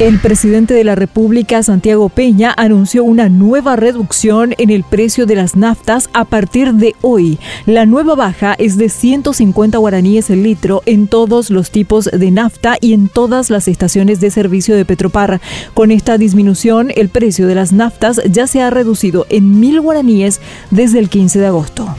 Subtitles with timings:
[0.00, 5.36] El presidente de la República, Santiago Peña, anunció una nueva reducción en el precio de
[5.36, 7.38] las naftas a partir de hoy.
[7.66, 12.78] La nueva baja es de 150 guaraníes el litro en todos los tipos de nafta
[12.80, 15.38] y en todas las estaciones de servicio de Petropar.
[15.74, 20.40] Con esta disminución, el precio de las naftas ya se ha reducido en mil guaraníes
[20.70, 21.94] desde el 15 de agosto.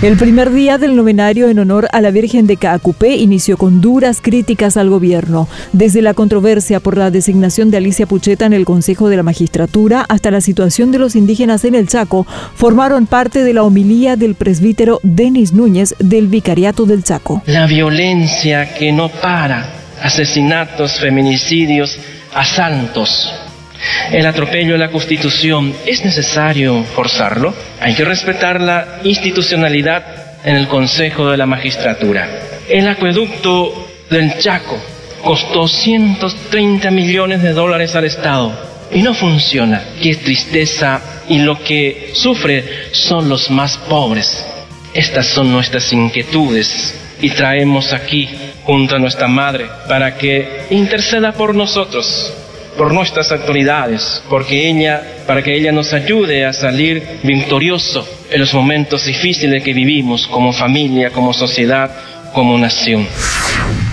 [0.00, 4.20] El primer día del novenario en honor a la Virgen de Caacupé inició con duras
[4.22, 9.08] críticas al gobierno, desde la controversia por la designación de Alicia Pucheta en el Consejo
[9.08, 13.52] de la Magistratura hasta la situación de los indígenas en el Chaco, formaron parte de
[13.52, 17.42] la homilía del presbítero Denis Núñez del Vicariato del Chaco.
[17.46, 19.68] La violencia que no para,
[20.00, 21.98] asesinatos, feminicidios,
[22.32, 23.32] asaltos,
[24.12, 27.54] el atropello a la Constitución, ¿es necesario forzarlo?
[27.80, 32.28] Hay que respetar la institucionalidad en el Consejo de la Magistratura.
[32.68, 34.78] El acueducto del Chaco
[35.22, 38.52] costó 130 millones de dólares al Estado
[38.92, 39.82] y no funciona.
[40.02, 44.44] Qué tristeza y lo que sufre son los más pobres.
[44.94, 48.28] Estas son nuestras inquietudes y traemos aquí
[48.64, 52.32] junto a nuestra madre para que interceda por nosotros
[52.78, 58.54] por nuestras autoridades, porque ella, para que ella nos ayude a salir victorioso en los
[58.54, 61.90] momentos difíciles que vivimos como familia, como sociedad,
[62.32, 63.06] como nación.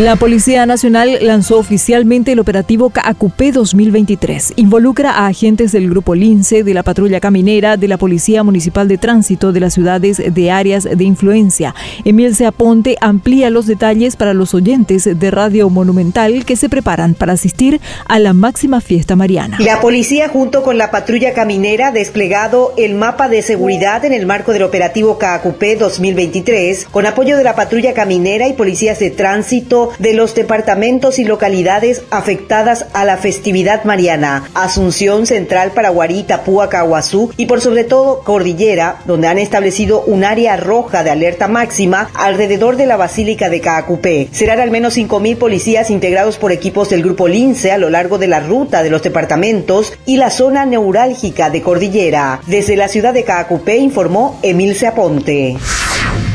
[0.00, 4.54] La Policía Nacional lanzó oficialmente el operativo CACUP 2023.
[4.56, 8.96] Involucra a agentes del Grupo Lince, de la Patrulla Caminera, de la Policía Municipal de
[8.96, 11.74] Tránsito de las ciudades de áreas de influencia.
[12.06, 17.34] Emil Seaponte amplía los detalles para los oyentes de Radio Monumental que se preparan para
[17.34, 19.58] asistir a la máxima fiesta mariana.
[19.60, 24.24] La policía junto con la Patrulla Caminera ha desplegado el mapa de seguridad en el
[24.24, 29.89] marco del operativo CACUP 2023 con apoyo de la Patrulla Caminera y policías de tránsito
[29.98, 37.32] de los departamentos y localidades afectadas a la festividad mariana, Asunción Central, Paraguarí, Tapúa, Caguazú
[37.36, 42.76] y por sobre todo Cordillera, donde han establecido un área roja de alerta máxima alrededor
[42.76, 44.28] de la Basílica de Caacupé.
[44.32, 48.28] Serán al menos 5.000 policías integrados por equipos del Grupo Lince a lo largo de
[48.28, 52.40] la ruta de los departamentos y la zona neurálgica de Cordillera.
[52.46, 55.56] Desde la ciudad de Caacupé informó Emil Seaponte.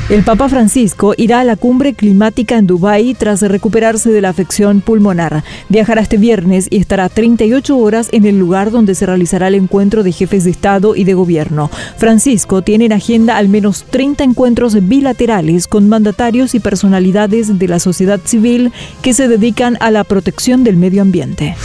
[0.07, 4.81] El Papa Francisco irá a la cumbre climática en Dubái tras recuperarse de la afección
[4.81, 5.43] pulmonar.
[5.67, 10.03] Viajará este viernes y estará 38 horas en el lugar donde se realizará el encuentro
[10.03, 11.71] de jefes de Estado y de Gobierno.
[11.97, 17.79] Francisco tiene en agenda al menos 30 encuentros bilaterales con mandatarios y personalidades de la
[17.79, 18.71] sociedad civil
[19.01, 21.55] que se dedican a la protección del medio ambiente.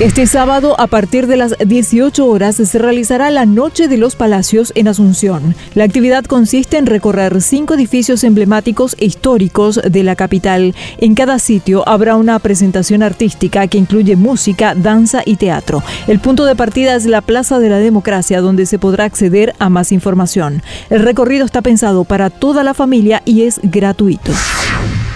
[0.00, 4.72] Este sábado, a partir de las 18 horas, se realizará la Noche de los Palacios
[4.74, 5.54] en Asunción.
[5.74, 10.74] La actividad consiste en recorrer cinco edificios emblemáticos e históricos de la capital.
[10.98, 15.84] En cada sitio habrá una presentación artística que incluye música, danza y teatro.
[16.08, 19.68] El punto de partida es la Plaza de la Democracia, donde se podrá acceder a
[19.68, 20.62] más información.
[20.90, 24.32] El recorrido está pensado para toda la familia y es gratuito.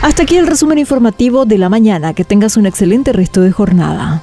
[0.03, 2.15] Hasta aquí el resumen informativo de la mañana.
[2.15, 4.23] Que tengas un excelente resto de jornada.